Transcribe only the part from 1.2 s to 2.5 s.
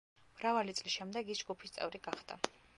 ის ჯგუფის წევრი გახდა.